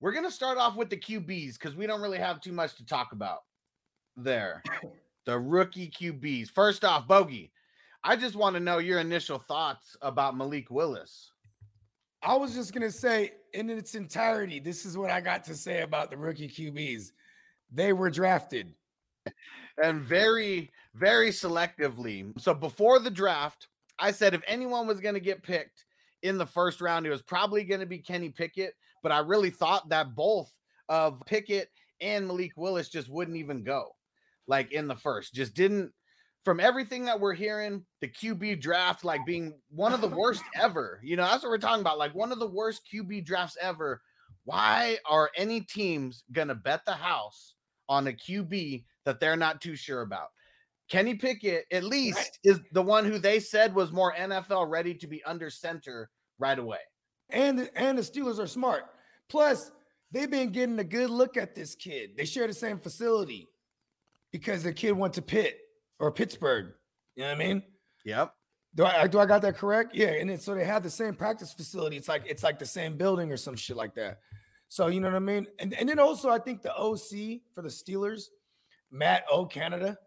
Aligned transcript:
We're 0.00 0.12
gonna 0.12 0.30
start 0.30 0.58
off 0.58 0.76
with 0.76 0.88
the 0.88 0.96
QBs 0.96 1.54
because 1.54 1.76
we 1.76 1.86
don't 1.86 2.00
really 2.00 2.18
have 2.18 2.40
too 2.40 2.52
much 2.52 2.74
to 2.76 2.86
talk 2.86 3.12
about 3.12 3.40
there. 4.16 4.62
The 5.26 5.38
rookie 5.38 5.90
QBs. 5.90 6.50
First 6.50 6.82
off, 6.82 7.06
Bogey, 7.06 7.52
I 8.02 8.16
just 8.16 8.34
want 8.34 8.54
to 8.54 8.60
know 8.60 8.78
your 8.78 9.00
initial 9.00 9.38
thoughts 9.38 9.94
about 10.00 10.34
Malik 10.34 10.70
Willis. 10.70 11.30
I 12.22 12.34
was 12.36 12.54
just 12.54 12.72
gonna 12.72 12.90
say, 12.90 13.34
in 13.52 13.68
its 13.68 13.94
entirety, 13.94 14.60
this 14.60 14.86
is 14.86 14.96
what 14.96 15.10
I 15.10 15.20
got 15.20 15.44
to 15.44 15.54
say 15.54 15.82
about 15.82 16.10
the 16.10 16.16
rookie 16.16 16.48
QBs. 16.48 17.12
They 17.70 17.92
were 17.92 18.10
drafted. 18.10 18.74
And 19.82 20.02
very, 20.02 20.70
very 20.94 21.30
selectively. 21.30 22.38
So 22.38 22.52
before 22.52 22.98
the 22.98 23.10
draft, 23.10 23.68
I 23.98 24.10
said 24.10 24.34
if 24.34 24.42
anyone 24.46 24.86
was 24.86 25.00
going 25.00 25.14
to 25.14 25.20
get 25.20 25.42
picked 25.42 25.86
in 26.22 26.36
the 26.36 26.44
first 26.44 26.82
round, 26.82 27.06
it 27.06 27.10
was 27.10 27.22
probably 27.22 27.64
going 27.64 27.80
to 27.80 27.86
be 27.86 27.98
Kenny 27.98 28.28
Pickett. 28.28 28.74
But 29.02 29.12
I 29.12 29.18
really 29.20 29.50
thought 29.50 29.88
that 29.88 30.14
both 30.14 30.52
of 30.88 31.20
Pickett 31.26 31.68
and 32.00 32.26
Malik 32.26 32.52
Willis 32.56 32.88
just 32.88 33.08
wouldn't 33.08 33.36
even 33.36 33.62
go 33.62 33.94
like 34.46 34.72
in 34.72 34.88
the 34.88 34.96
first. 34.96 35.34
Just 35.34 35.54
didn't 35.54 35.92
from 36.44 36.60
everything 36.60 37.04
that 37.04 37.20
we're 37.20 37.34
hearing, 37.34 37.84
the 38.00 38.08
QB 38.08 38.60
draft 38.60 39.04
like 39.04 39.24
being 39.26 39.52
one 39.70 39.92
of 39.92 40.00
the 40.00 40.08
worst 40.08 40.42
ever. 40.54 41.00
You 41.02 41.16
know, 41.16 41.24
that's 41.24 41.42
what 41.42 41.50
we're 41.50 41.58
talking 41.58 41.82
about. 41.82 41.98
Like 41.98 42.14
one 42.14 42.32
of 42.32 42.38
the 42.38 42.46
worst 42.46 42.82
QB 42.92 43.24
drafts 43.24 43.56
ever. 43.60 44.00
Why 44.44 44.98
are 45.08 45.30
any 45.36 45.60
teams 45.60 46.24
gonna 46.32 46.54
bet 46.54 46.84
the 46.84 46.92
house 46.92 47.54
on 47.88 48.06
a 48.06 48.12
QB 48.12 48.84
that 49.04 49.20
they're 49.20 49.36
not 49.36 49.60
too 49.60 49.76
sure 49.76 50.02
about? 50.02 50.28
Kenny 50.90 51.14
Pickett, 51.14 51.66
at 51.70 51.84
least, 51.84 52.18
right. 52.18 52.38
is 52.42 52.60
the 52.72 52.82
one 52.82 53.04
who 53.04 53.18
they 53.18 53.38
said 53.38 53.74
was 53.74 53.92
more 53.92 54.12
NFL 54.12 54.68
ready 54.68 54.92
to 54.94 55.06
be 55.06 55.22
under 55.24 55.48
center 55.48 56.10
right 56.40 56.58
away. 56.58 56.78
And 57.32 57.70
and 57.74 57.98
the 57.98 58.02
Steelers 58.02 58.38
are 58.38 58.46
smart. 58.46 58.84
Plus, 59.28 59.70
they've 60.10 60.30
been 60.30 60.50
getting 60.50 60.78
a 60.78 60.84
good 60.84 61.10
look 61.10 61.36
at 61.36 61.54
this 61.54 61.74
kid. 61.74 62.10
They 62.16 62.24
share 62.24 62.46
the 62.46 62.54
same 62.54 62.78
facility 62.78 63.48
because 64.32 64.62
the 64.62 64.72
kid 64.72 64.92
went 64.92 65.14
to 65.14 65.22
Pitt 65.22 65.58
or 65.98 66.10
Pittsburgh. 66.10 66.72
You 67.16 67.22
know 67.22 67.30
what 67.30 67.36
I 67.36 67.38
mean? 67.38 67.62
Yep. 68.04 68.34
Do 68.74 68.84
I 68.84 69.06
do 69.06 69.18
I 69.18 69.26
got 69.26 69.42
that 69.42 69.56
correct? 69.56 69.94
Yeah, 69.94 70.08
and 70.08 70.30
then, 70.30 70.38
so 70.38 70.54
they 70.54 70.64
have 70.64 70.82
the 70.82 70.90
same 70.90 71.14
practice 71.14 71.52
facility. 71.52 71.96
It's 71.96 72.08
like 72.08 72.22
it's 72.26 72.42
like 72.42 72.58
the 72.58 72.66
same 72.66 72.96
building 72.96 73.32
or 73.32 73.36
some 73.36 73.56
shit 73.56 73.76
like 73.76 73.94
that. 73.96 74.20
So 74.68 74.86
you 74.86 75.00
know 75.00 75.08
what 75.08 75.16
I 75.16 75.20
mean? 75.20 75.46
And 75.58 75.74
and 75.74 75.88
then 75.88 75.98
also 75.98 76.30
I 76.30 76.38
think 76.38 76.62
the 76.62 76.74
OC 76.74 77.40
for 77.52 77.62
the 77.62 77.68
Steelers, 77.68 78.26
Matt 78.92 79.24
O 79.30 79.44
Canada, 79.44 79.98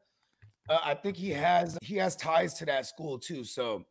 uh, 0.70 0.80
I 0.84 0.94
think 0.94 1.18
he 1.18 1.30
has 1.32 1.78
he 1.82 1.98
has 1.98 2.16
ties 2.16 2.54
to 2.56 2.66
that 2.66 2.86
school 2.86 3.20
too. 3.20 3.44
So 3.44 3.84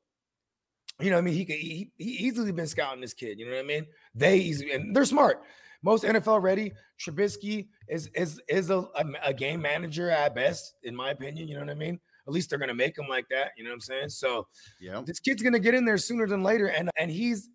you 1.02 1.10
know 1.10 1.16
what 1.16 1.22
I 1.22 1.24
mean? 1.24 1.34
He 1.34 1.44
could 1.44 1.56
he, 1.56 1.90
he 1.98 2.10
easily 2.10 2.52
been 2.52 2.66
scouting 2.66 3.00
this 3.00 3.14
kid. 3.14 3.38
You 3.38 3.46
know 3.46 3.52
what 3.52 3.60
I 3.60 3.66
mean? 3.66 3.86
They 4.14 4.38
easily 4.38 4.72
and 4.72 4.94
they're 4.94 5.04
smart. 5.04 5.42
Most 5.82 6.04
NFL 6.04 6.42
ready. 6.42 6.72
Trubisky 7.00 7.68
is 7.88 8.08
is 8.14 8.40
is 8.48 8.70
a, 8.70 8.78
a, 8.78 9.04
a 9.26 9.34
game 9.34 9.60
manager 9.60 10.10
at 10.10 10.34
best, 10.34 10.74
in 10.84 10.94
my 10.94 11.10
opinion. 11.10 11.48
You 11.48 11.54
know 11.54 11.60
what 11.60 11.70
I 11.70 11.74
mean? 11.74 11.98
At 12.26 12.32
least 12.32 12.50
they're 12.50 12.58
gonna 12.58 12.74
make 12.74 12.96
him 12.96 13.08
like 13.08 13.26
that. 13.30 13.50
You 13.56 13.64
know 13.64 13.70
what 13.70 13.74
I'm 13.74 13.80
saying? 13.80 14.08
So 14.10 14.46
yeah, 14.80 15.02
this 15.04 15.18
kid's 15.20 15.42
gonna 15.42 15.58
get 15.58 15.74
in 15.74 15.84
there 15.84 15.98
sooner 15.98 16.26
than 16.26 16.42
later, 16.42 16.68
and 16.68 16.90
and 16.96 17.10
he's 17.10 17.48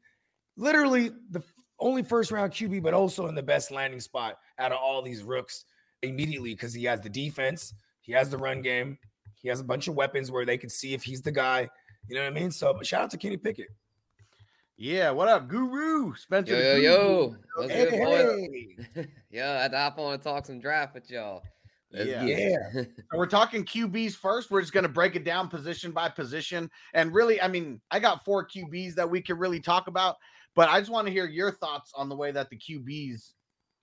literally 0.57 1.11
the 1.31 1.41
only 1.79 2.03
first 2.03 2.31
round 2.31 2.51
QB, 2.51 2.83
but 2.83 2.93
also 2.93 3.27
in 3.27 3.35
the 3.35 3.43
best 3.43 3.71
landing 3.71 3.99
spot 3.99 4.37
out 4.59 4.71
of 4.71 4.79
all 4.81 5.01
these 5.01 5.23
rooks 5.23 5.65
immediately 6.01 6.53
because 6.53 6.73
he 6.73 6.83
has 6.85 7.01
the 7.01 7.09
defense, 7.09 7.73
he 8.01 8.11
has 8.11 8.29
the 8.29 8.37
run 8.37 8.61
game, 8.61 8.97
he 9.35 9.47
has 9.49 9.59
a 9.59 9.63
bunch 9.63 9.87
of 9.87 9.95
weapons 9.95 10.31
where 10.31 10.45
they 10.45 10.57
can 10.57 10.69
see 10.69 10.93
if 10.93 11.03
he's 11.03 11.21
the 11.21 11.31
guy. 11.31 11.69
You 12.07 12.15
know 12.15 12.23
what 12.23 12.37
I 12.37 12.39
mean? 12.39 12.51
So 12.51 12.79
shout 12.83 13.03
out 13.03 13.11
to 13.11 13.17
Kenny 13.17 13.37
Pickett. 13.37 13.67
Yeah, 14.77 15.09
what 15.09 15.27
up, 15.27 15.47
Guru? 15.47 16.13
Spencer. 16.15 16.53
Yo, 16.53 16.75
yo, 16.75 16.81
yo. 16.81 17.35
What's 17.55 17.71
hey, 17.71 17.89
good, 17.89 18.77
hey. 18.93 19.07
yo, 19.31 19.43
I 19.43 19.61
had 19.63 19.71
to 19.71 19.77
hop 19.77 19.97
on 19.97 20.13
and 20.13 20.21
talk 20.21 20.45
some 20.45 20.59
draft 20.59 20.93
with 20.93 21.09
y'all. 21.09 21.41
Let's 21.91 22.07
yeah. 22.07 22.23
yeah. 22.23 22.57
so 22.83 23.17
we're 23.17 23.25
talking 23.25 23.65
QBs 23.65 24.13
first. 24.13 24.51
We're 24.51 24.61
just 24.61 24.73
going 24.73 24.83
to 24.83 24.89
break 24.89 25.15
it 25.15 25.23
down 25.23 25.47
position 25.47 25.91
by 25.91 26.09
position. 26.09 26.69
And 26.93 27.13
really, 27.13 27.41
I 27.41 27.47
mean, 27.47 27.81
I 27.91 27.99
got 27.99 28.23
four 28.23 28.47
QBs 28.47 28.93
that 28.95 29.09
we 29.09 29.21
can 29.21 29.37
really 29.37 29.59
talk 29.59 29.87
about, 29.87 30.17
but 30.55 30.69
I 30.69 30.79
just 30.79 30.91
want 30.91 31.07
to 31.07 31.13
hear 31.13 31.25
your 31.25 31.51
thoughts 31.51 31.91
on 31.95 32.07
the 32.07 32.15
way 32.15 32.31
that 32.31 32.49
the 32.49 32.57
QBs 32.57 33.31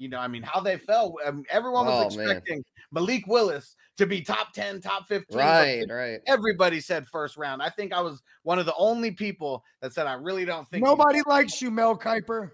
you 0.05 0.11
know, 0.11 0.19
I 0.19 0.29
mean, 0.29 0.43
how 0.43 0.61
they 0.61 0.77
fell. 0.77 1.15
Um, 1.25 1.45
everyone 1.51 1.87
was 1.87 2.15
oh, 2.15 2.21
expecting 2.21 2.57
man. 2.57 2.65
Malik 2.93 3.27
Willis 3.27 3.75
to 3.97 4.05
be 4.05 4.21
top 4.21 4.53
10, 4.53 4.83
top 4.83 5.09
15. 5.09 5.39
Right, 5.39 5.87
right. 5.89 6.21
Everybody 6.27 6.79
said 6.83 7.07
first 7.09 7.39
round. 7.39 7.63
I 7.63 7.71
think 7.71 7.95
I 7.95 8.03
was 8.03 8.23
one 8.43 8.59
of 8.59 8.67
the 8.67 8.75
only 8.77 9.13
people 9.13 9.65
that 9.81 9.95
said 9.95 10.07
I 10.07 10.13
really 10.13 10.45
don't 10.45 10.69
think 10.69 10.85
nobody 10.85 11.23
likes 11.25 11.63
you, 11.63 11.71
Mel 11.71 11.97
Kiper. 11.97 12.51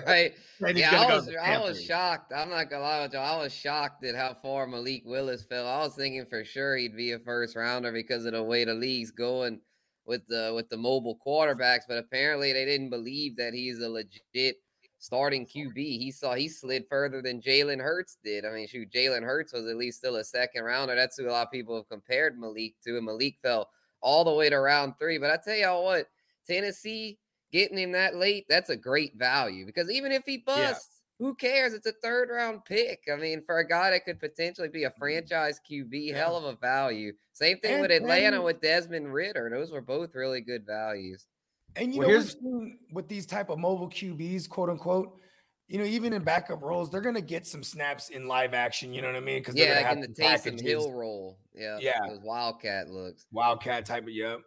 right. 0.08 0.34
yeah, 0.74 1.02
I 1.02 1.14
was 1.14 1.30
I 1.36 1.58
was 1.58 1.84
shocked. 1.84 2.32
I'm 2.34 2.50
not 2.50 2.70
gonna 2.70 2.84
lie 2.84 3.02
with 3.02 3.12
you. 3.12 3.20
I 3.20 3.36
was 3.36 3.54
shocked 3.54 4.06
at 4.06 4.16
how 4.16 4.38
far 4.42 4.68
Malik 4.68 5.04
Willis 5.06 5.44
fell. 5.44 5.68
I 5.68 5.80
was 5.80 5.96
thinking 5.96 6.26
for 6.30 6.46
sure 6.46 6.78
he'd 6.78 6.96
be 6.96 7.12
a 7.12 7.20
first 7.20 7.58
rounder 7.58 7.92
because 7.92 8.24
of 8.24 8.32
the 8.32 8.42
way 8.42 8.64
the 8.64 8.74
league's 8.74 9.12
going 9.12 9.60
with 10.06 10.26
the 10.28 10.54
with 10.56 10.70
the 10.70 10.78
mobile 10.78 11.20
quarterbacks, 11.28 11.82
but 11.90 11.98
apparently 11.98 12.54
they 12.54 12.64
didn't 12.64 12.90
believe 12.90 13.36
that 13.36 13.54
he's 13.54 13.82
a 13.82 13.90
legit 13.90 14.56
starting 15.00 15.46
QB. 15.46 15.76
He 15.76 16.12
saw 16.12 16.34
he 16.34 16.48
slid 16.48 16.86
further 16.90 17.22
than 17.22 17.42
Jalen 17.42 17.82
Hurts 17.82 18.18
did. 18.24 18.46
I 18.46 18.52
mean, 18.52 18.68
shoot, 18.68 18.92
Jalen 18.92 19.24
Hurts 19.24 19.54
was 19.54 19.68
at 19.68 19.78
least 19.78 20.00
still 20.00 20.16
a 20.16 20.24
second 20.24 20.64
rounder. 20.64 20.96
That's 20.96 21.18
who 21.18 21.30
a 21.30 21.32
lot 21.32 21.48
of 21.48 21.52
people 21.52 21.76
have 21.76 21.90
compared 21.90 22.40
Malik 22.40 22.76
to, 22.86 22.98
and 22.98 23.06
Malik 23.06 23.38
fell 23.42 23.70
all 24.02 24.24
the 24.24 24.34
way 24.34 24.50
to 24.50 24.60
round 24.60 24.94
three. 25.00 25.18
But 25.18 25.32
I 25.32 25.38
tell 25.38 25.56
y'all 25.56 25.86
what, 25.86 26.08
Tennessee 26.48 27.20
getting 27.52 27.78
him 27.78 27.92
that 27.94 28.16
late, 28.16 28.46
that's 28.50 28.70
a 28.70 28.76
great 28.76 29.16
value 29.16 29.66
because 29.66 29.90
even 29.90 30.12
if 30.12 30.24
he 30.26 30.38
busts, 30.38 31.02
yeah. 31.20 31.26
who 31.26 31.36
cares? 31.36 31.74
It's 31.74 31.88
a 31.88 31.94
third 32.04 32.30
round 32.30 32.66
pick. 32.66 33.04
I 33.12 33.16
mean, 33.18 33.44
for 33.46 33.60
a 33.60 33.68
guy 33.68 33.92
that 33.92 34.06
could 34.06 34.20
potentially 34.20 34.70
be 34.70 34.84
a 34.84 34.90
mm-hmm. 34.90 35.00
franchise 35.00 35.60
QB, 35.70 35.90
yeah. 35.92 36.18
hell 36.18 36.38
of 36.38 36.46
a 36.46 36.56
value. 36.56 37.14
Same 37.34 37.60
thing 37.60 37.74
and, 37.74 37.82
with 37.82 37.92
Atlanta 37.92 38.42
with 38.42 38.62
Desmond 38.62 39.14
Ridder. 39.14 39.50
Those 39.52 39.72
were 39.72 39.82
both 39.82 40.16
really 40.16 40.42
good 40.42 40.66
values. 40.66 41.28
And 41.76 41.94
you 41.94 42.00
well, 42.00 42.24
know, 42.42 42.72
with 42.92 43.08
these 43.08 43.26
type 43.26 43.50
of 43.50 43.60
mobile 43.60 43.90
QBs, 43.90 44.50
quote 44.50 44.70
unquote, 44.70 45.20
you 45.68 45.78
know, 45.78 45.84
even 45.84 46.14
in 46.14 46.24
backup 46.24 46.62
roles, 46.62 46.90
they're 46.90 47.02
gonna 47.02 47.22
get 47.22 47.46
some 47.46 47.64
snaps 47.64 48.10
in 48.10 48.28
live 48.28 48.54
action. 48.54 48.94
You 48.94 49.02
know 49.02 49.10
what 49.10 49.18
I 49.18 49.22
mean? 49.22 49.40
Because 49.40 49.56
yeah, 49.56 49.82
like 49.84 49.94
in 49.94 50.02
the 50.02 50.08
Taysom 50.08 50.60
Hill 50.60 50.92
role, 50.92 51.38
yeah, 51.54 51.78
yeah, 51.80 52.00
those 52.08 52.22
Wildcat 52.24 52.90
looks, 52.90 53.26
Wildcat 53.32 53.86
type 53.86 54.04
of 54.04 54.10
yep. 54.10 54.40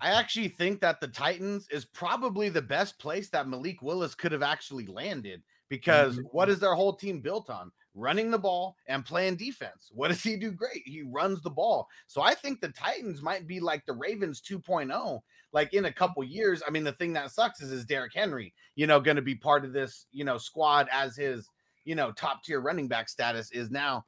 I 0.00 0.10
actually 0.10 0.48
think 0.48 0.80
that 0.80 1.00
the 1.00 1.08
Titans 1.08 1.68
is 1.70 1.84
probably 1.84 2.48
the 2.48 2.62
best 2.62 2.98
place 2.98 3.30
that 3.30 3.48
Malik 3.48 3.80
Willis 3.80 4.14
could 4.14 4.32
have 4.32 4.42
actually 4.42 4.86
landed 4.86 5.42
because 5.68 6.16
mm-hmm. 6.16 6.26
what 6.32 6.48
is 6.48 6.58
their 6.58 6.74
whole 6.74 6.94
team 6.94 7.20
built 7.20 7.48
on? 7.48 7.70
Running 7.94 8.30
the 8.30 8.38
ball 8.38 8.76
and 8.86 9.04
playing 9.04 9.36
defense. 9.36 9.90
What 9.92 10.08
does 10.08 10.22
he 10.22 10.36
do 10.36 10.50
great? 10.50 10.82
He 10.84 11.02
runs 11.02 11.40
the 11.42 11.50
ball. 11.50 11.86
So 12.06 12.22
I 12.22 12.34
think 12.34 12.60
the 12.60 12.70
Titans 12.70 13.22
might 13.22 13.46
be 13.46 13.60
like 13.60 13.86
the 13.86 13.92
Ravens 13.92 14.42
2.0 14.42 15.20
like 15.52 15.72
in 15.72 15.84
a 15.84 15.92
couple 15.92 16.24
years. 16.24 16.62
I 16.66 16.70
mean 16.70 16.84
the 16.84 16.92
thing 16.92 17.12
that 17.12 17.30
sucks 17.30 17.60
is 17.62 17.70
is 17.70 17.84
Derrick 17.84 18.12
Henry, 18.14 18.52
you 18.74 18.86
know, 18.86 19.00
going 19.00 19.16
to 19.16 19.22
be 19.22 19.36
part 19.36 19.64
of 19.64 19.72
this, 19.72 20.06
you 20.10 20.24
know, 20.24 20.38
squad 20.38 20.88
as 20.92 21.16
his, 21.16 21.48
you 21.84 21.94
know, 21.94 22.10
top 22.12 22.42
tier 22.42 22.60
running 22.60 22.88
back 22.88 23.08
status 23.08 23.52
is 23.52 23.70
now, 23.70 24.04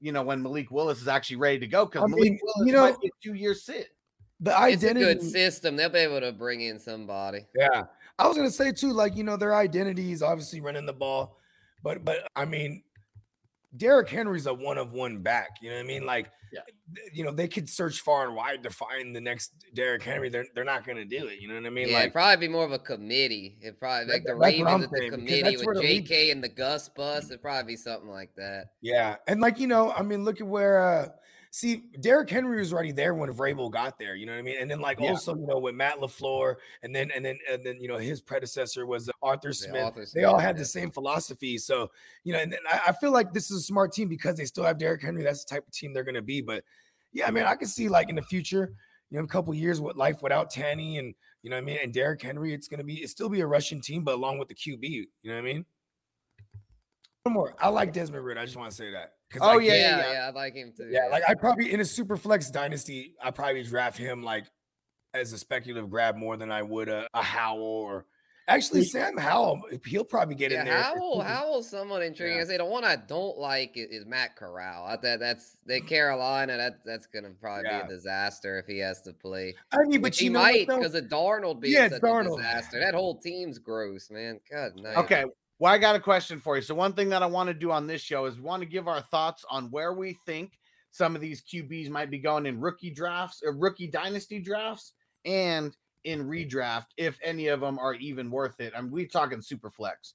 you 0.00 0.12
know, 0.12 0.22
when 0.22 0.42
Malik 0.42 0.70
Willis 0.70 1.02
is 1.02 1.08
actually 1.08 1.36
ready 1.36 1.58
to 1.58 1.66
go 1.66 1.86
cuz 1.86 2.00
Malik 2.00 2.22
mean, 2.22 2.38
Willis 2.42 2.66
you 2.66 2.72
know, 2.72 2.82
might 2.82 3.00
be 3.00 3.08
a 3.08 3.22
2 3.22 3.34
year 3.34 3.54
sit. 3.54 3.88
The 4.40 4.56
identity 4.58 5.04
it's 5.06 5.22
a 5.22 5.26
good 5.26 5.32
system. 5.32 5.76
They'll 5.76 5.90
be 5.90 5.98
able 5.98 6.20
to 6.20 6.32
bring 6.32 6.62
in 6.62 6.78
somebody. 6.78 7.46
Yeah. 7.54 7.84
I 8.18 8.26
was 8.26 8.36
going 8.36 8.48
to 8.48 8.54
say 8.54 8.72
too 8.72 8.94
like, 8.94 9.14
you 9.14 9.24
know, 9.24 9.36
their 9.36 9.54
identity 9.54 10.12
is 10.12 10.22
obviously 10.22 10.62
running 10.62 10.86
the 10.86 10.92
ball. 10.94 11.36
But 11.82 12.04
but 12.04 12.26
I 12.34 12.46
mean, 12.46 12.82
Derrick 13.76 14.08
Henry's 14.08 14.46
a 14.46 14.54
one 14.54 14.78
of 14.78 14.92
one 14.92 15.18
back. 15.18 15.58
You 15.60 15.70
know 15.70 15.76
what 15.76 15.84
I 15.84 15.86
mean? 15.86 16.06
Like, 16.06 16.30
yeah. 16.52 16.60
you 17.12 17.24
know, 17.24 17.32
they 17.32 17.48
could 17.48 17.68
search 17.68 18.00
far 18.00 18.26
and 18.26 18.34
wide 18.34 18.62
to 18.62 18.70
find 18.70 19.14
the 19.14 19.20
next 19.20 19.52
Derrick 19.74 20.02
Henry. 20.02 20.28
They're, 20.28 20.46
they're 20.54 20.64
not 20.64 20.84
going 20.84 20.96
to 20.96 21.04
do 21.04 21.26
it. 21.26 21.40
You 21.40 21.48
know 21.48 21.54
what 21.54 21.66
I 21.66 21.70
mean? 21.70 21.88
Yeah, 21.88 22.00
like, 22.00 22.12
probably 22.12 22.46
be 22.46 22.52
more 22.52 22.64
of 22.64 22.72
a 22.72 22.78
committee. 22.78 23.56
It 23.60 23.78
probably 23.78 24.12
like 24.12 24.24
the 24.24 24.34
Ravens 24.34 24.84
at 24.84 24.90
the 24.90 25.10
committee 25.10 25.56
with 25.56 25.78
JK 25.78 26.32
and 26.32 26.42
the 26.42 26.48
Gus 26.48 26.88
bus. 26.88 27.26
It'd 27.26 27.42
probably 27.42 27.72
be 27.72 27.76
something 27.76 28.10
like 28.10 28.34
that. 28.36 28.70
Yeah, 28.80 29.16
and 29.26 29.40
like 29.40 29.58
you 29.58 29.66
know, 29.66 29.92
I 29.92 30.02
mean, 30.02 30.24
look 30.24 30.40
at 30.40 30.46
where 30.46 30.80
uh 30.80 31.08
see, 31.56 31.84
Derrick 32.00 32.28
Henry 32.28 32.58
was 32.58 32.70
already 32.72 32.92
there 32.92 33.14
when 33.14 33.30
Vrabel 33.30 33.70
got 33.70 33.98
there. 33.98 34.14
You 34.14 34.26
know 34.26 34.32
what 34.32 34.40
I 34.40 34.42
mean? 34.42 34.56
And 34.60 34.70
then 34.70 34.78
like 34.78 35.00
yeah. 35.00 35.08
also, 35.08 35.34
you 35.34 35.46
know, 35.46 35.58
with 35.58 35.74
Matt 35.74 35.98
LaFleur, 35.98 36.56
and 36.82 36.94
then 36.94 37.10
and 37.14 37.24
then 37.24 37.38
and 37.50 37.64
then 37.64 37.80
you 37.80 37.88
know 37.88 37.96
his 37.96 38.20
predecessor 38.20 38.84
was 38.84 39.08
uh, 39.08 39.12
Arthur 39.22 39.54
Smith. 39.54 39.74
Yeah, 39.74 39.84
Arthur 39.84 40.04
Smith 40.04 40.12
they 40.14 40.24
all 40.24 40.38
had 40.38 40.56
yeah. 40.56 40.60
the 40.60 40.66
same 40.66 40.90
philosophy. 40.90 41.56
So 41.56 41.90
you 42.24 42.34
know, 42.34 42.40
and 42.40 42.54
I, 42.70 42.80
I, 42.88 42.92
feel 42.92 43.10
like 43.10 43.32
this 43.32 43.50
is 43.50 43.58
a 43.58 43.62
smart 43.62 43.92
team 43.92 44.08
because 44.08 44.36
they 44.36 44.44
still 44.44 44.64
have 44.64 44.76
Derrick 44.76 45.02
Henry. 45.02 45.22
That's 45.22 45.44
the 45.44 45.54
type 45.54 45.66
of 45.66 45.72
team 45.72 45.94
they're 45.94 46.04
going 46.04 46.14
to 46.14 46.22
be. 46.22 46.42
But 46.42 46.62
yeah, 47.12 47.26
I 47.26 47.30
mean, 47.30 47.44
I 47.44 47.54
can 47.54 47.68
see 47.68 47.88
like 47.88 48.10
in 48.10 48.16
the 48.16 48.22
future. 48.22 48.74
You 49.10 49.18
know, 49.18 49.24
a 49.24 49.28
couple 49.28 49.54
years 49.54 49.80
with 49.80 49.96
life 49.96 50.20
without 50.20 50.50
Tanny 50.50 50.98
and 50.98 51.14
you 51.42 51.48
know 51.48 51.56
what 51.56 51.62
I 51.62 51.64
mean, 51.64 51.78
and 51.80 51.92
Derrick 51.92 52.20
Henry, 52.20 52.52
it's 52.52 52.68
gonna 52.68 52.84
be 52.84 52.96
it 52.96 53.08
still 53.08 53.28
be 53.28 53.40
a 53.40 53.46
Russian 53.46 53.80
team, 53.80 54.02
but 54.02 54.14
along 54.14 54.38
with 54.38 54.48
the 54.48 54.54
QB, 54.54 54.82
you 54.82 55.06
know 55.24 55.34
what 55.34 55.38
I 55.38 55.42
mean? 55.42 55.64
One 57.22 57.32
more. 57.32 57.54
I 57.58 57.68
like 57.68 57.92
Desmond 57.92 58.24
Ridder. 58.24 58.40
I 58.40 58.44
just 58.44 58.56
want 58.56 58.70
to 58.70 58.76
say 58.76 58.90
that. 58.90 59.15
Oh 59.40 59.56
like, 59.56 59.66
yeah, 59.66 59.74
yeah, 59.74 59.98
yeah, 59.98 60.12
yeah, 60.12 60.26
I 60.28 60.30
like 60.30 60.54
him 60.54 60.72
too. 60.76 60.88
Yeah, 60.90 61.08
like 61.10 61.24
I 61.28 61.34
probably 61.34 61.72
in 61.72 61.80
a 61.80 61.84
super 61.84 62.16
flex 62.16 62.50
dynasty, 62.50 63.14
I 63.22 63.30
probably 63.30 63.62
draft 63.64 63.98
him 63.98 64.22
like 64.22 64.44
as 65.14 65.32
a 65.32 65.38
speculative 65.38 65.90
grab 65.90 66.16
more 66.16 66.36
than 66.36 66.50
I 66.50 66.62
would 66.62 66.88
a, 66.88 67.08
a 67.12 67.22
Howell 67.22 67.62
or 67.62 68.06
Actually, 68.48 68.84
Sam 68.84 69.16
Howell, 69.16 69.62
he'll 69.84 70.04
probably 70.04 70.36
get 70.36 70.52
yeah, 70.52 70.60
in 70.60 70.66
there. 70.66 70.80
Howell, 70.80 71.20
Howell, 71.20 71.62
someone 71.64 72.00
intriguing. 72.02 72.40
I 72.40 72.44
say 72.44 72.56
the 72.56 72.64
one 72.64 72.84
I 72.84 72.94
don't 72.94 73.36
like 73.36 73.76
is, 73.76 73.88
is 73.90 74.06
Matt 74.06 74.36
Corral. 74.36 74.86
I, 74.86 74.96
that 74.98 75.18
that's 75.18 75.56
the 75.66 75.80
Carolina. 75.88 76.56
That 76.56 76.84
that's 76.84 77.06
gonna 77.06 77.30
probably 77.40 77.64
be 77.64 77.74
a 77.74 77.88
disaster 77.88 78.60
if 78.60 78.66
he 78.66 78.78
has 78.78 79.02
to 79.02 79.12
play. 79.12 79.54
I 79.72 79.78
mean, 79.86 80.00
but 80.00 80.14
he 80.14 80.28
might 80.28 80.68
because 80.68 80.94
of 80.94 81.06
Darnold 81.06 81.60
being 81.60 81.74
yeah, 81.74 81.88
such 81.88 82.02
Darnold. 82.02 82.34
a 82.34 82.36
disaster. 82.36 82.78
That 82.78 82.94
whole 82.94 83.18
team's 83.18 83.58
gross, 83.58 84.10
man. 84.12 84.38
God, 84.48 84.72
nice. 84.76 84.96
Okay. 84.96 85.24
Well, 85.58 85.72
I 85.72 85.78
got 85.78 85.96
a 85.96 86.00
question 86.00 86.38
for 86.38 86.56
you. 86.56 86.62
So 86.62 86.74
one 86.74 86.92
thing 86.92 87.08
that 87.08 87.22
I 87.22 87.26
want 87.26 87.48
to 87.48 87.54
do 87.54 87.70
on 87.70 87.86
this 87.86 88.02
show 88.02 88.26
is 88.26 88.36
we 88.36 88.42
want 88.42 88.62
to 88.62 88.68
give 88.68 88.88
our 88.88 89.00
thoughts 89.00 89.44
on 89.50 89.70
where 89.70 89.94
we 89.94 90.18
think 90.26 90.58
some 90.90 91.14
of 91.14 91.22
these 91.22 91.42
QBs 91.42 91.88
might 91.88 92.10
be 92.10 92.18
going 92.18 92.44
in 92.46 92.60
rookie 92.60 92.90
drafts 92.90 93.42
or 93.44 93.52
rookie 93.52 93.86
dynasty 93.86 94.38
drafts 94.38 94.92
and 95.24 95.74
in 96.04 96.24
redraft 96.24 96.86
if 96.96 97.18
any 97.22 97.48
of 97.48 97.60
them 97.60 97.78
are 97.78 97.94
even 97.94 98.30
worth 98.30 98.60
it. 98.60 98.72
I 98.76 98.80
mean, 98.82 98.90
we're 98.90 99.06
talking 99.06 99.40
super 99.40 99.70
flex. 99.70 100.14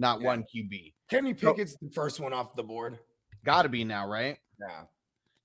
Not 0.00 0.22
yeah. 0.22 0.28
one 0.28 0.44
QB. 0.44 0.94
Kenny 1.10 1.34
Pickett's 1.34 1.72
so, 1.72 1.78
the 1.82 1.90
first 1.90 2.20
one 2.20 2.32
off 2.32 2.56
the 2.56 2.62
board. 2.62 2.98
Got 3.44 3.62
to 3.62 3.68
be 3.68 3.84
now, 3.84 4.08
right? 4.08 4.38
Yeah. 4.58 4.82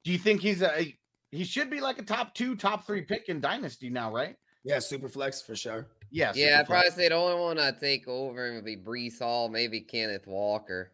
Do 0.05 0.11
you 0.13 0.17
think 0.17 0.41
he's 0.41 0.61
a 0.61 0.95
he 1.31 1.43
should 1.43 1.69
be 1.69 1.81
like 1.81 1.99
a 1.99 2.03
top 2.03 2.33
two, 2.33 2.55
top 2.55 2.87
three 2.87 3.01
pick 3.01 3.27
in 3.27 3.41
dynasty 3.41 3.89
now, 3.89 4.13
right? 4.13 4.37
Yeah, 4.63 4.79
super 4.79 5.09
flex 5.09 5.41
for 5.41 5.57
sure. 5.57 5.87
Yeah, 6.09 6.31
yeah. 6.33 6.61
I'd 6.61 6.67
probably 6.67 6.89
say 6.91 7.09
the 7.09 7.15
only 7.15 7.39
one 7.39 7.59
I 7.59 7.71
take 7.71 8.07
over 8.07 8.53
would 8.53 8.63
be 8.63 8.77
Breece 8.77 9.19
Hall, 9.19 9.49
maybe 9.49 9.81
Kenneth 9.81 10.25
Walker. 10.25 10.93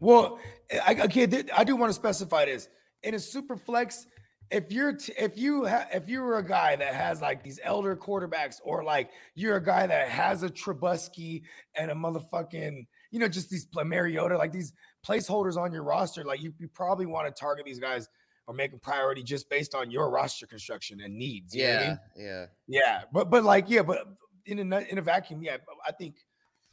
Well, 0.00 0.40
I, 0.84 0.96
okay, 1.04 1.44
I 1.56 1.62
do 1.62 1.76
want 1.76 1.90
to 1.90 1.94
specify 1.94 2.46
this 2.46 2.68
in 3.04 3.14
a 3.14 3.20
super 3.20 3.56
flex 3.56 4.06
if 4.50 4.70
you're 4.70 4.92
t- 4.92 5.12
if 5.18 5.36
you 5.36 5.66
ha- 5.66 5.88
if 5.92 6.08
you 6.08 6.20
were 6.20 6.38
a 6.38 6.46
guy 6.46 6.76
that 6.76 6.94
has 6.94 7.20
like 7.20 7.42
these 7.42 7.58
elder 7.62 7.96
quarterbacks 7.96 8.56
or 8.64 8.84
like 8.84 9.10
you're 9.34 9.56
a 9.56 9.64
guy 9.64 9.86
that 9.86 10.08
has 10.08 10.42
a 10.42 10.48
Trubisky 10.48 11.42
and 11.74 11.90
a 11.90 11.94
motherfucking 11.94 12.86
you 13.10 13.18
know 13.18 13.28
just 13.28 13.50
these 13.50 13.66
Mariota 13.74 14.36
like 14.36 14.52
these 14.52 14.72
placeholders 15.06 15.56
on 15.56 15.72
your 15.72 15.82
roster 15.82 16.24
like 16.24 16.42
you, 16.42 16.52
you 16.58 16.68
probably 16.68 17.06
want 17.06 17.26
to 17.26 17.40
target 17.40 17.64
these 17.64 17.78
guys 17.78 18.08
or 18.46 18.54
make 18.54 18.72
a 18.72 18.78
priority 18.78 19.22
just 19.22 19.50
based 19.50 19.74
on 19.74 19.90
your 19.90 20.10
roster 20.10 20.46
construction 20.46 21.00
and 21.00 21.16
needs 21.16 21.54
yeah 21.54 21.80
I 21.80 21.88
mean? 21.88 22.26
yeah. 22.26 22.46
Yeah 22.68 23.02
but 23.12 23.30
but 23.30 23.44
like 23.44 23.68
yeah 23.68 23.82
but 23.82 24.06
in 24.46 24.72
a 24.72 24.78
in 24.80 24.98
a 24.98 25.02
vacuum 25.02 25.42
yeah 25.42 25.56
I 25.84 25.92
think 25.92 26.16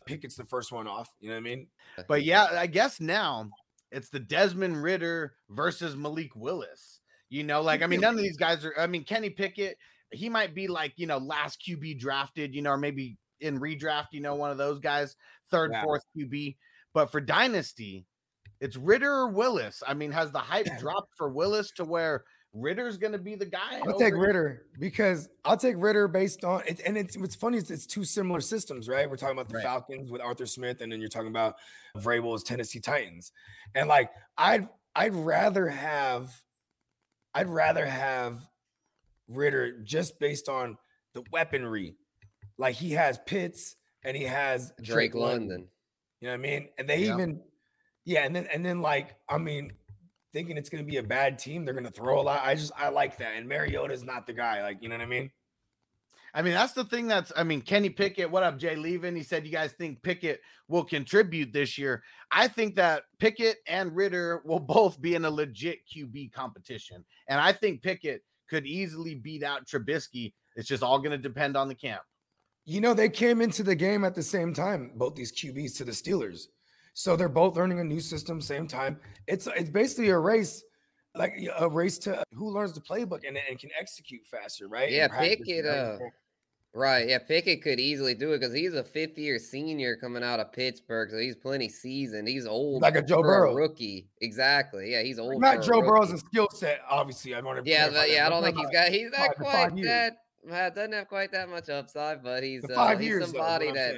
Pickett's 0.05 0.35
the 0.35 0.43
first 0.43 0.71
one 0.71 0.87
off 0.87 1.09
you 1.19 1.29
know 1.29 1.35
what 1.35 1.39
I 1.39 1.43
mean? 1.43 1.67
But 2.07 2.23
yeah 2.23 2.47
I 2.51 2.67
guess 2.67 2.99
now 2.99 3.49
it's 3.91 4.09
the 4.09 4.19
Desmond 4.19 4.81
Ridder 4.81 5.33
versus 5.49 5.95
Malik 5.95 6.35
Willis 6.35 6.99
you 7.33 7.43
know, 7.43 7.61
like 7.61 7.81
I 7.81 7.87
mean, 7.87 7.99
none 8.01 8.13
of 8.13 8.21
these 8.21 8.37
guys 8.37 8.63
are. 8.63 8.73
I 8.77 8.85
mean, 8.85 9.03
Kenny 9.03 9.29
Pickett, 9.29 9.77
he 10.11 10.29
might 10.29 10.53
be 10.53 10.67
like 10.67 10.93
you 10.97 11.07
know 11.07 11.17
last 11.17 11.61
QB 11.67 11.99
drafted, 11.99 12.53
you 12.53 12.61
know, 12.61 12.71
or 12.71 12.77
maybe 12.77 13.17
in 13.41 13.59
redraft, 13.59 14.07
you 14.11 14.21
know, 14.21 14.35
one 14.35 14.51
of 14.51 14.57
those 14.57 14.79
guys, 14.79 15.15
third, 15.49 15.71
yeah. 15.73 15.83
fourth 15.83 16.03
QB. 16.15 16.55
But 16.93 17.11
for 17.11 17.19
dynasty, 17.19 18.05
it's 18.61 18.77
Ridder 18.77 19.11
or 19.11 19.27
Willis. 19.29 19.81
I 19.85 19.95
mean, 19.95 20.11
has 20.11 20.31
the 20.31 20.39
hype 20.39 20.67
dropped 20.79 21.17
for 21.17 21.27
Willis 21.27 21.71
to 21.71 21.83
where 21.83 22.23
Ridder's 22.53 22.97
going 22.97 23.13
to 23.13 23.19
be 23.19 23.33
the 23.33 23.47
guy? 23.47 23.81
I'll 23.85 23.97
take 23.97 24.13
Ridder 24.13 24.67
because 24.79 25.27
I'll 25.43 25.57
take 25.57 25.75
Ridder 25.79 26.07
based 26.07 26.45
on 26.45 26.61
it. 26.67 26.81
And 26.85 26.95
it's 26.95 27.17
what's 27.17 27.35
funny 27.35 27.57
is 27.57 27.71
it's 27.71 27.87
two 27.87 28.05
similar 28.05 28.41
systems, 28.41 28.87
right? 28.87 29.09
We're 29.09 29.17
talking 29.17 29.35
about 29.35 29.49
the 29.49 29.55
right. 29.55 29.63
Falcons 29.63 30.11
with 30.11 30.21
Arthur 30.21 30.45
Smith, 30.45 30.81
and 30.81 30.91
then 30.91 30.99
you're 30.99 31.09
talking 31.09 31.29
about 31.29 31.55
Vrabel's 31.97 32.43
Tennessee 32.43 32.79
Titans. 32.79 33.31
And 33.73 33.89
like 33.89 34.11
I'd 34.37 34.69
I'd 34.95 35.15
rather 35.15 35.67
have 35.67 36.31
I'd 37.33 37.49
rather 37.49 37.85
have 37.85 38.47
Ridder 39.27 39.79
just 39.83 40.19
based 40.19 40.49
on 40.49 40.77
the 41.13 41.23
weaponry. 41.31 41.95
Like 42.57 42.75
he 42.75 42.91
has 42.91 43.19
Pitts 43.25 43.75
and 44.03 44.15
he 44.15 44.23
has 44.23 44.71
Drake, 44.77 45.11
Drake 45.11 45.15
London. 45.15 45.49
London. 45.49 45.67
You 46.21 46.27
know 46.27 46.33
what 46.33 46.39
I 46.39 46.41
mean? 46.41 46.69
And 46.77 46.89
they 46.89 47.05
yeah. 47.05 47.13
even, 47.13 47.41
yeah, 48.05 48.25
and 48.25 48.35
then 48.35 48.47
and 48.53 48.65
then 48.65 48.81
like 48.81 49.15
I 49.27 49.37
mean, 49.37 49.73
thinking 50.31 50.57
it's 50.57 50.69
gonna 50.69 50.83
be 50.83 50.97
a 50.97 51.03
bad 51.03 51.39
team, 51.39 51.65
they're 51.65 51.73
gonna 51.73 51.91
throw 51.91 52.21
a 52.21 52.23
lot. 52.23 52.41
I 52.43 52.55
just 52.55 52.71
I 52.77 52.89
like 52.89 53.17
that. 53.17 53.33
And 53.35 53.47
Mariota's 53.47 54.03
not 54.03 54.27
the 54.27 54.33
guy. 54.33 54.61
Like 54.61 54.77
you 54.81 54.89
know 54.89 54.95
what 54.95 55.03
I 55.03 55.07
mean? 55.07 55.31
I 56.35 56.41
mean, 56.41 56.53
that's 56.53 56.73
the 56.73 56.85
thing 56.85 57.07
that's, 57.07 57.31
I 57.35 57.43
mean, 57.43 57.61
Kenny 57.61 57.89
Pickett, 57.89 58.29
what 58.29 58.41
up, 58.41 58.57
Jay 58.57 58.75
Levin? 58.75 59.15
He 59.15 59.21
said, 59.21 59.45
You 59.45 59.51
guys 59.51 59.73
think 59.73 60.01
Pickett 60.01 60.41
will 60.67 60.83
contribute 60.83 61.53
this 61.53 61.77
year? 61.77 62.01
I 62.31 62.47
think 62.47 62.75
that 62.75 63.03
Pickett 63.19 63.57
and 63.67 63.95
Ridder 63.95 64.41
will 64.43 64.59
both 64.59 64.99
be 64.99 65.15
in 65.15 65.25
a 65.25 65.29
legit 65.29 65.79
QB 65.87 66.33
competition. 66.33 67.05
And 67.27 67.39
I 67.39 67.51
think 67.51 67.83
Pickett 67.83 68.23
could 68.49 68.65
easily 68.65 69.15
beat 69.15 69.43
out 69.43 69.67
Trubisky. 69.67 70.33
It's 70.55 70.67
just 70.67 70.83
all 70.83 70.97
going 70.97 71.11
to 71.11 71.17
depend 71.17 71.55
on 71.55 71.67
the 71.67 71.75
camp. 71.75 72.01
You 72.65 72.81
know, 72.81 72.93
they 72.93 73.09
came 73.09 73.41
into 73.41 73.61
the 73.61 73.75
game 73.75 74.03
at 74.03 74.15
the 74.15 74.23
same 74.23 74.53
time, 74.53 74.93
both 74.95 75.15
these 75.15 75.33
QBs 75.33 75.75
to 75.77 75.83
the 75.83 75.91
Steelers. 75.91 76.45
So 76.93 77.15
they're 77.15 77.29
both 77.29 77.57
learning 77.57 77.79
a 77.79 77.83
new 77.83 77.99
system, 77.99 78.39
same 78.39 78.67
time. 78.67 78.99
It's 79.27 79.47
it's 79.47 79.69
basically 79.69 80.09
a 80.09 80.17
race 80.17 80.63
like 81.15 81.33
a 81.57 81.67
race 81.67 81.97
to 81.99 82.23
who 82.33 82.51
learns 82.51 82.73
the 82.73 82.81
playbook 82.81 83.27
and, 83.27 83.37
and 83.49 83.59
can 83.59 83.69
execute 83.77 84.21
faster, 84.25 84.67
right? 84.67 84.91
Yeah, 84.91 85.07
Pickett. 85.07 85.65
Uh, 85.65 85.97
Right. 86.75 87.07
Yeah, 87.07 87.19
Pickett 87.19 87.61
could 87.61 87.79
easily 87.79 88.15
do 88.15 88.33
it 88.33 88.39
because 88.39 88.53
he's 88.53 88.73
a 88.73 88.83
fifth 88.83 89.17
year 89.17 89.37
senior 89.37 89.95
coming 89.95 90.23
out 90.23 90.39
of 90.39 90.51
Pittsburgh. 90.51 91.11
So 91.11 91.17
he's 91.17 91.35
plenty 91.35 91.69
seasoned. 91.69 92.27
He's 92.27 92.47
old. 92.47 92.81
Like 92.81 92.95
a 92.95 93.01
Joe 93.01 93.21
Burrow. 93.21 93.51
A 93.51 93.55
rookie. 93.55 94.09
Exactly. 94.21 94.91
Yeah, 94.91 95.03
he's 95.03 95.19
old. 95.19 95.39
Not 95.39 95.61
Joe 95.61 95.81
Burrow's 95.81 96.11
a 96.11 96.17
skill 96.17 96.49
set, 96.51 96.81
obviously. 96.89 97.35
I 97.35 97.41
want 97.41 97.63
to 97.63 97.69
Yeah, 97.69 97.89
but, 97.89 98.09
yeah, 98.09 98.25
I 98.25 98.29
don't 98.29 98.43
think 98.43 98.57
he's 98.57 98.69
got 98.71 98.89
he's 98.89 99.11
not 99.11 99.35
quite 99.35 99.75
that 99.83 100.17
uh, 100.51 100.69
doesn't 100.69 100.93
have 100.93 101.07
quite 101.07 101.31
that 101.31 101.49
much 101.49 101.69
upside, 101.69 102.23
but 102.23 102.43
he's 102.43 102.65
uh, 102.69 102.97
he's 102.97 103.07
years, 103.07 103.25
somebody 103.25 103.67
though, 103.67 103.73
that 103.73 103.95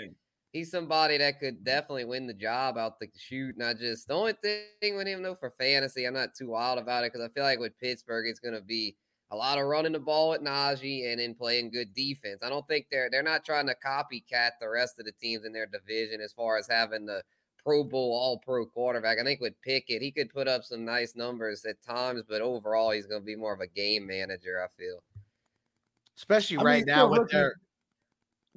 he's 0.52 0.70
somebody 0.70 1.18
that 1.18 1.40
could 1.40 1.64
definitely 1.64 2.06
win 2.06 2.28
the 2.28 2.34
job 2.34 2.78
out 2.78 3.00
the 3.00 3.08
shoot. 3.18 3.58
Not 3.58 3.78
just 3.78 4.08
the 4.08 4.14
only 4.14 4.34
thing 4.34 4.96
with 4.96 5.08
him 5.08 5.24
though 5.24 5.36
for 5.36 5.50
fantasy, 5.52 6.06
I'm 6.06 6.14
not 6.14 6.36
too 6.36 6.50
wild 6.50 6.78
about 6.78 7.04
it 7.04 7.14
because 7.14 7.26
I 7.26 7.34
feel 7.34 7.44
like 7.44 7.60
with 7.60 7.80
Pittsburgh 7.80 8.28
it's 8.28 8.40
gonna 8.40 8.62
be 8.62 8.96
a 9.32 9.36
lot 9.36 9.58
of 9.58 9.66
running 9.66 9.94
the 9.94 10.00
ball 10.00 10.30
with 10.30 10.42
Najee 10.42 11.12
and 11.12 11.20
then 11.20 11.34
playing 11.34 11.72
good 11.72 11.94
defense. 11.94 12.42
I 12.44 12.50
don't 12.50 12.68
think 12.68 12.88
they're 12.92 13.10
they're 13.10 13.24
not 13.24 13.44
trying 13.44 13.68
to 13.68 13.76
copycat 13.86 14.52
the 14.62 14.70
rest 14.70 15.00
of 15.00 15.06
the 15.06 15.12
teams 15.12 15.46
in 15.46 15.54
their 15.54 15.66
division 15.66 16.22
as 16.22 16.34
far 16.34 16.58
as 16.58 16.68
having 16.68 17.06
the 17.06 17.24
Pro 17.64 17.84
Bowl 17.84 18.14
All 18.14 18.38
Pro 18.38 18.66
quarterback. 18.66 19.18
I 19.20 19.24
think 19.24 19.42
with 19.42 19.60
Pickett, 19.64 20.02
he 20.02 20.12
could 20.12 20.30
put 20.30 20.48
up 20.48 20.64
some 20.64 20.86
nice 20.86 21.16
numbers 21.16 21.66
at 21.66 21.82
times, 21.82 22.22
but 22.28 22.42
overall, 22.42 22.92
he's 22.92 23.08
going 23.08 23.22
to 23.22 23.26
be 23.26 23.36
more 23.36 23.54
of 23.54 23.62
a 23.62 23.68
game 23.68 24.06
manager. 24.06 24.64
I 24.64 24.68
feel, 24.80 25.02
especially 26.16 26.58
I 26.58 26.62
right 26.62 26.86
now 26.86 27.10
with 27.10 27.30
their. 27.32 27.56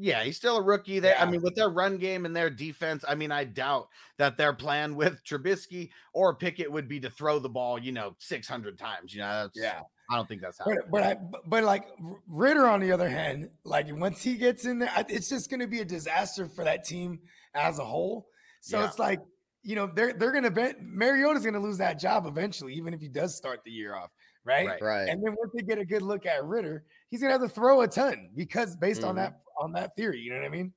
Yeah, 0.01 0.23
he's 0.23 0.37
still 0.37 0.59
a 0.59 0.63
rookie. 0.63 1.01
There, 1.01 1.15
yeah. 1.15 1.25
I 1.25 1.29
mean, 1.29 1.43
with 1.43 1.57
their 1.57 1.71
run 1.71 1.97
game 1.97 2.25
and 2.25 2.37
their 2.37 2.51
defense, 2.51 3.05
I 3.09 3.17
mean, 3.17 3.33
I 3.33 3.43
doubt 3.43 3.89
that 4.19 4.37
their 4.37 4.53
plan 4.53 4.95
with 4.95 5.25
Trubisky 5.25 5.91
or 6.13 6.37
Pickett 6.37 6.71
would 6.71 6.87
be 6.87 7.01
to 7.01 7.11
throw 7.11 7.41
the 7.41 7.49
ball, 7.49 7.81
you 7.81 7.91
know, 7.91 8.15
six 8.19 8.47
hundred 8.47 8.79
times. 8.79 9.13
You 9.13 9.23
know, 9.23 9.49
yeah, 9.57 9.81
I 10.11 10.17
don't 10.17 10.27
think 10.27 10.41
that's 10.41 10.59
happening. 10.59 10.79
But 10.91 10.91
but, 10.91 11.03
I, 11.03 11.17
but 11.47 11.65
like 11.65 11.85
Ridder 12.29 12.67
on 12.67 12.81
the 12.81 12.93
other 12.93 13.09
hand, 13.09 13.51
like 13.65 13.87
once 13.91 14.23
he 14.23 14.37
gets 14.37 14.65
in 14.65 14.79
there, 14.79 14.91
it's 15.09 15.29
just 15.29 15.51
going 15.51 15.61
to 15.61 15.67
be 15.67 15.81
a 15.81 15.85
disaster 15.85 16.49
for 16.49 16.65
that 16.65 16.85
team 16.85 17.21
as 17.55 17.79
a 17.79 17.85
whole. 17.85 18.29
So 18.61 18.79
yeah. 18.79 18.87
it's 18.87 18.99
like 18.99 19.21
you 19.63 19.75
know 19.75 19.91
they're 19.95 20.15
they're 20.15 20.33
going 20.33 20.45
to 20.45 20.51
bet 20.51 20.83
Mariota's 20.83 21.43
going 21.43 21.55
to 21.55 21.61
lose 21.61 21.79
that 21.79 21.99
job 21.99 22.27
eventually, 22.27 22.75
even 22.75 22.95
if 22.95 23.01
he 23.01 23.09
does 23.09 23.37
start 23.37 23.61
the 23.65 23.71
year 23.71 23.95
off, 23.95 24.11
right? 24.45 24.67
Right. 24.67 24.83
right. 24.83 25.09
And 25.09 25.23
then 25.23 25.35
once 25.39 25.53
they 25.55 25.63
get 25.63 25.79
a 25.79 25.85
good 25.85 26.03
look 26.03 26.25
at 26.25 26.43
Ridder, 26.45 26.85
he's 27.09 27.21
going 27.21 27.33
to 27.33 27.39
have 27.39 27.47
to 27.47 27.55
throw 27.55 27.83
a 27.83 27.89
ton 27.89 28.31
because 28.35 28.77
based 28.77 29.01
mm-hmm. 29.01 29.11
on 29.11 29.17
that 29.17 29.41
on 29.61 29.73
that 29.73 29.95
theory, 29.95 30.21
you 30.21 30.31
know 30.31 30.39
what 30.39 30.47
I 30.47 30.51
mean? 30.51 30.73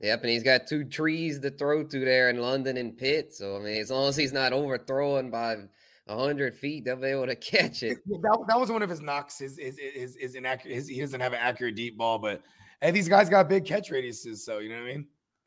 Yep, 0.00 0.20
and 0.22 0.30
he's 0.30 0.44
got 0.44 0.66
two 0.68 0.84
trees 0.84 1.40
to 1.40 1.50
throw 1.50 1.82
to 1.82 2.04
there 2.04 2.30
in 2.30 2.38
London 2.38 2.76
and 2.76 2.96
Pitt. 2.96 3.32
So 3.32 3.56
I 3.56 3.60
mean, 3.60 3.80
as 3.80 3.90
long 3.90 4.08
as 4.08 4.16
he's 4.16 4.32
not 4.32 4.52
overthrowing 4.52 5.30
by 5.30 5.56
hundred 6.08 6.54
feet, 6.54 6.84
they'll 6.84 6.96
be 6.96 7.08
able 7.08 7.26
to 7.26 7.36
catch 7.36 7.82
it. 7.82 7.98
That, 8.06 8.44
that 8.48 8.58
was 8.58 8.70
one 8.70 8.82
of 8.82 8.90
his 8.90 9.00
knocks. 9.00 9.40
Is 9.40 9.58
is 9.58 9.78
is 9.78 10.16
is 10.16 10.34
inaccurate. 10.34 10.74
His, 10.74 10.88
he 10.88 11.00
doesn't 11.00 11.20
have 11.20 11.32
an 11.32 11.40
accurate 11.40 11.74
deep 11.74 11.98
ball, 11.98 12.18
but 12.18 12.42
hey, 12.80 12.90
these 12.90 13.08
guys 13.08 13.28
got 13.28 13.48
big 13.48 13.64
catch 13.64 13.90
radiuses, 13.90 14.38
so 14.38 14.58
you 14.58 14.70
know 14.70 14.76
what 14.76 14.90
I 14.90 14.94
mean. 14.94 15.06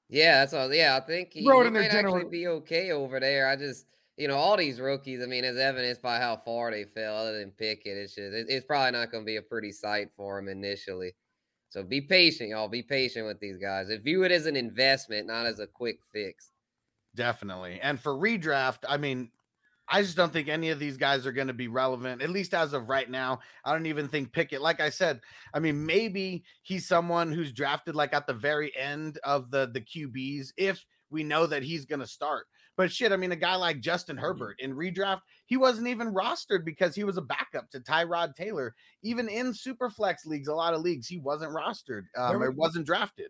Yeah, 0.10 0.40
that's 0.40 0.54
all. 0.54 0.74
Yeah, 0.74 1.00
I 1.02 1.06
think 1.06 1.32
he, 1.32 1.42
he 1.42 1.48
might 1.48 1.92
general... 1.92 2.18
actually 2.18 2.30
be 2.30 2.48
okay 2.48 2.92
over 2.92 3.20
there. 3.20 3.48
I 3.48 3.56
just, 3.56 3.86
you 4.18 4.28
know, 4.28 4.36
all 4.36 4.58
these 4.58 4.82
rookies. 4.82 5.24
I 5.24 5.26
mean, 5.26 5.46
as 5.46 5.58
evidenced 5.58 6.02
by 6.02 6.20
how 6.20 6.36
far 6.36 6.70
they 6.70 6.84
fell, 6.84 7.16
other 7.16 7.40
than 7.40 7.52
Pickett, 7.52 7.98
it's 7.98 8.16
just 8.16 8.34
it, 8.34 8.48
it's 8.50 8.66
probably 8.66 8.92
not 8.92 9.10
going 9.10 9.24
to 9.24 9.26
be 9.26 9.38
a 9.38 9.42
pretty 9.42 9.72
sight 9.72 10.10
for 10.18 10.38
him 10.38 10.50
initially. 10.50 11.14
So 11.70 11.82
be 11.84 12.02
patient, 12.02 12.50
y'all. 12.50 12.68
Be 12.68 12.84
patient 12.84 13.26
with 13.26 13.40
these 13.40 13.58
guys. 13.58 13.90
If 13.90 14.04
view 14.04 14.24
it 14.24 14.32
as 14.34 14.46
an 14.46 14.58
investment, 14.58 15.28
not 15.28 15.46
as 15.46 15.60
a 15.60 15.68
quick 15.68 16.00
fix. 16.12 16.52
Definitely. 17.16 17.80
And 17.82 17.98
for 17.98 18.14
redraft, 18.14 18.80
I 18.90 18.98
mean, 18.98 19.32
I 19.92 20.02
just 20.02 20.16
don't 20.16 20.32
think 20.32 20.48
any 20.48 20.70
of 20.70 20.80
these 20.80 20.96
guys 20.96 21.28
are 21.28 21.34
going 21.34 21.48
to 21.48 21.54
be 21.54 21.68
relevant, 21.68 22.22
at 22.22 22.30
least 22.30 22.54
as 22.54 22.72
of 22.72 22.88
right 22.88 23.10
now. 23.10 23.40
I 23.66 23.74
don't 23.74 23.88
even 23.88 24.08
think 24.08 24.32
Pickett, 24.32 24.62
like 24.62 24.80
I 24.80 24.90
said, 24.90 25.20
I 25.54 25.60
mean, 25.60 25.86
maybe 25.86 26.44
he's 26.62 26.88
someone 26.88 27.32
who's 27.32 27.52
drafted 27.52 27.94
like 27.94 28.14
at 28.14 28.26
the 28.26 28.34
very 28.34 28.76
end 28.76 29.20
of 29.26 29.52
the 29.52 29.70
the 29.72 29.82
QBs 29.82 30.54
if 30.58 30.86
we 31.10 31.24
know 31.24 31.46
that 31.46 31.62
he's 31.62 31.86
going 31.86 32.00
to 32.00 32.08
start. 32.08 32.48
But 32.78 32.92
shit, 32.92 33.12
I 33.12 33.18
mean, 33.18 33.34
a 33.34 33.36
guy 33.36 33.56
like 33.56 33.82
Justin 33.82 34.16
mm-hmm. 34.16 34.26
Herbert 34.26 34.56
in 34.60 34.74
redraft, 34.74 35.22
he 35.46 35.58
wasn't 35.58 35.90
even 35.90 36.14
rostered 36.14 36.64
because 36.64 36.96
he 36.96 37.04
was 37.04 37.18
a 37.18 37.22
backup 37.22 37.70
to 37.72 37.82
Tyrod 37.82 38.34
Taylor. 38.34 38.74
Even 39.04 39.28
in 39.28 39.54
super 39.54 39.90
flex 39.90 40.26
leagues, 40.26 40.48
a 40.48 40.56
lot 40.56 40.74
of 40.74 40.82
leagues, 40.82 41.08
he 41.08 41.18
wasn't 41.18 41.54
rostered 41.54 42.04
um, 42.18 42.42
or 42.42 42.50
wasn't 42.52 42.86
drafted. 42.86 43.30